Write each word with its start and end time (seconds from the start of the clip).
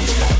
Yeah. 0.09 0.39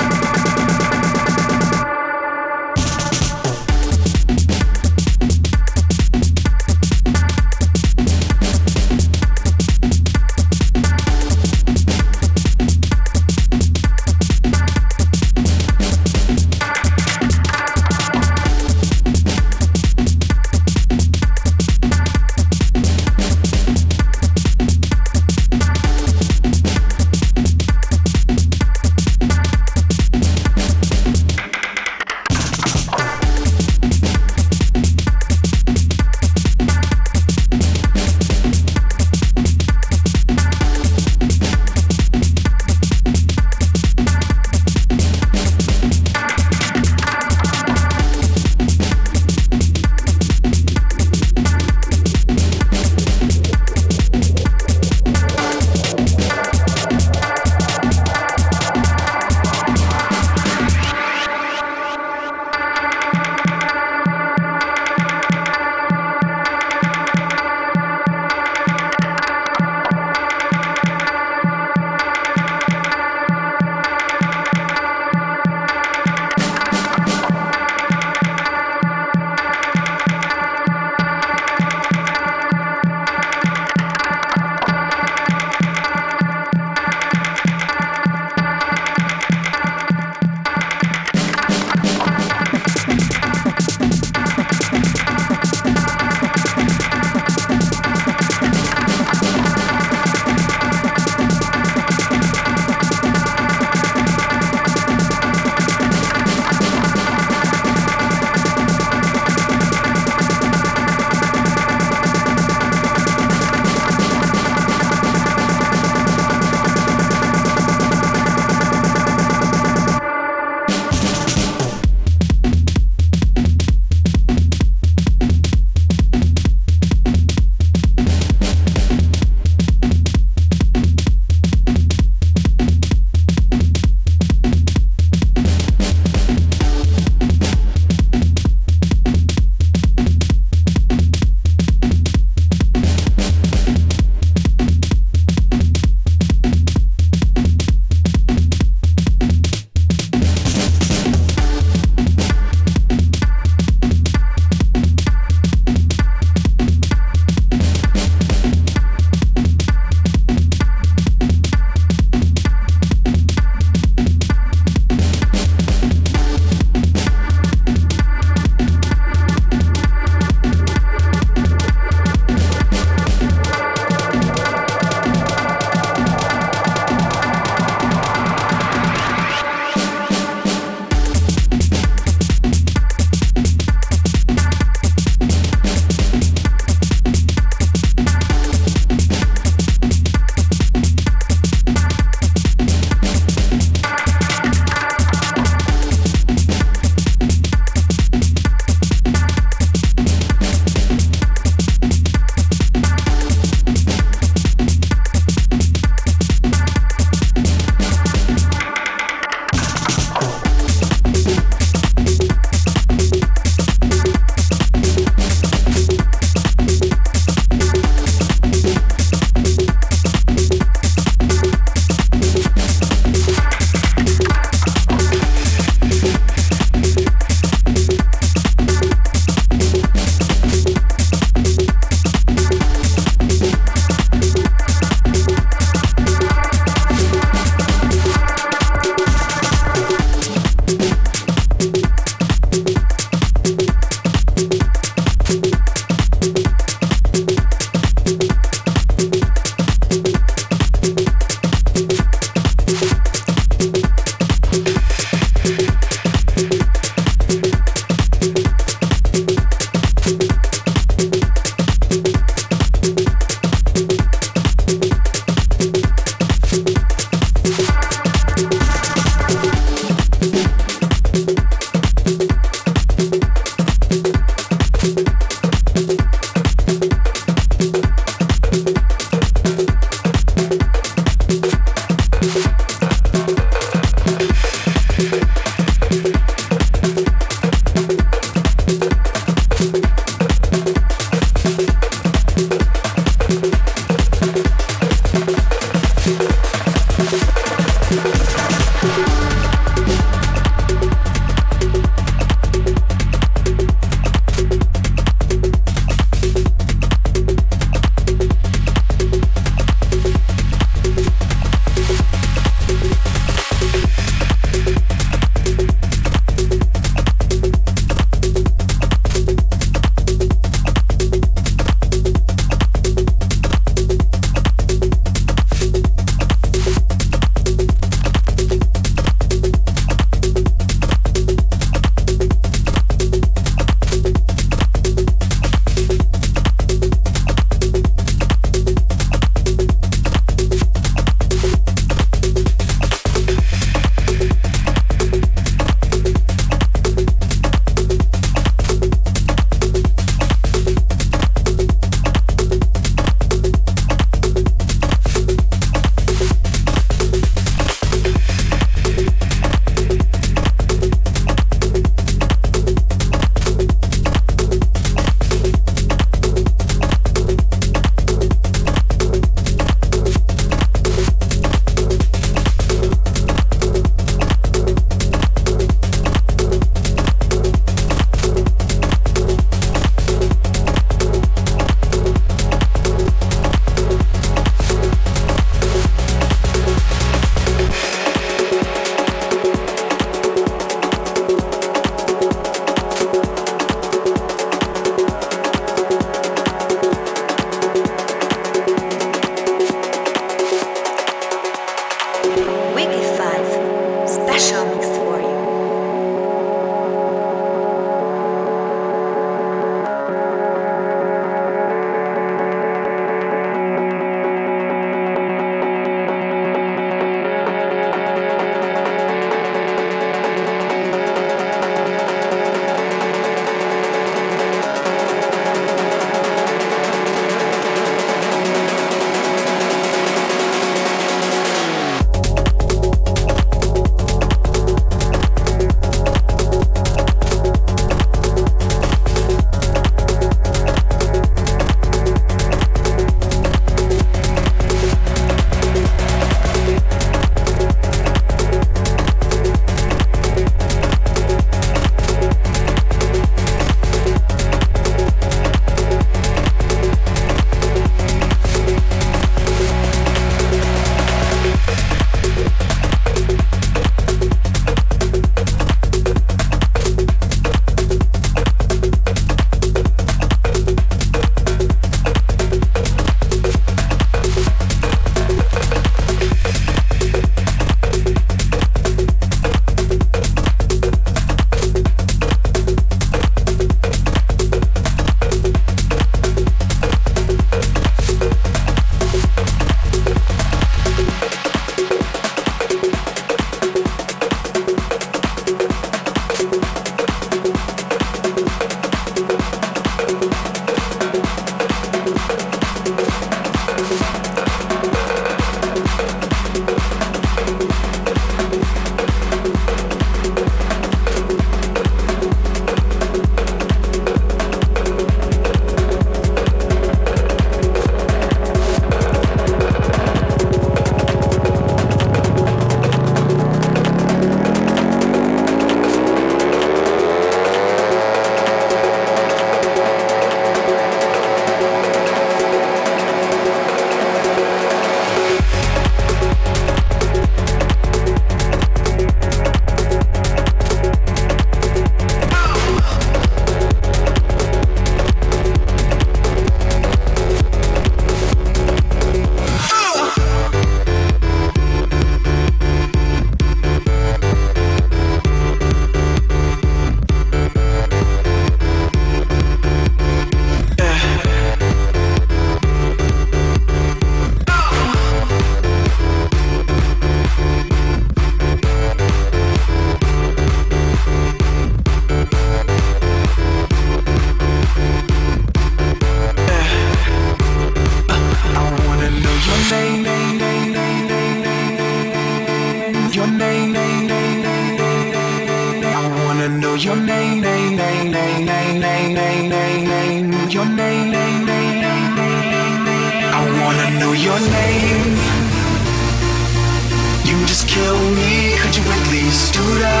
intruder. 599.54 600.00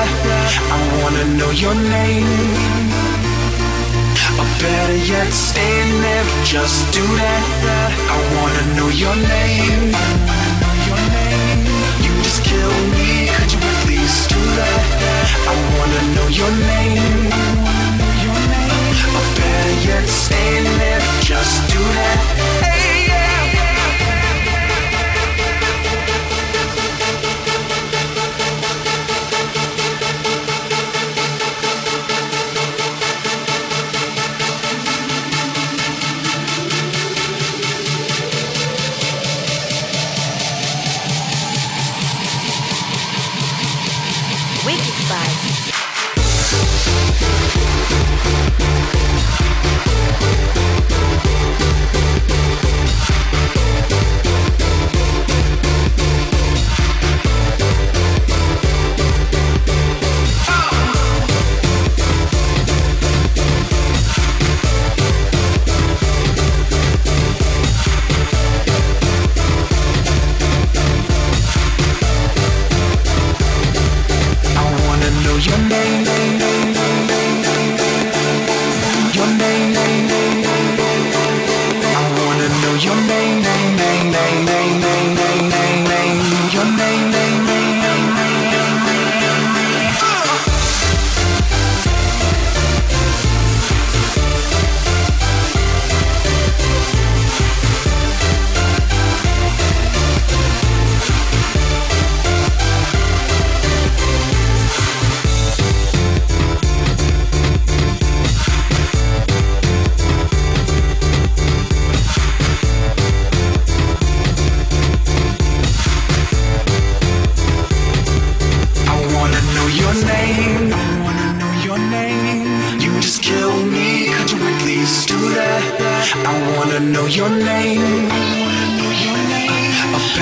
I 0.74 0.78
wanna 1.02 1.24
know 1.38 1.50
your 1.50 1.74
name. 1.74 2.26
Or 4.38 4.46
better 4.58 4.96
yet, 4.96 5.32
stay 5.32 5.82
in 5.82 6.02
there, 6.02 6.24
just 6.44 6.92
do 6.92 7.02
that. 7.22 7.90
I 8.14 8.18
wanna 8.36 8.64
know 8.76 8.88
your 8.88 9.14
name. 9.14 9.94
You 12.04 12.12
just 12.22 12.42
kill 12.42 12.74
me, 12.96 13.28
could 13.36 13.52
you 13.52 13.60
at 13.60 13.80
least 13.86 14.30
do 14.30 14.42
that? 14.58 14.82
I 15.50 15.54
wanna 15.74 16.02
know 16.14 16.28
your 16.40 16.52
name. 16.72 17.30
Or 19.16 19.24
better 19.38 19.76
yet, 19.88 20.08
stay 20.08 20.58
in 20.58 20.64
there, 20.78 21.02
just 21.20 21.54
do 21.70 21.78
that. 21.78 22.73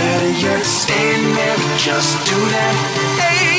better 0.03 0.33
yet, 0.45 0.65
stay 0.65 1.15
in 1.15 1.35
there, 1.35 1.57
just 1.79 2.19
do 2.27 2.39
that. 2.55 2.75
Hey. 3.21 3.52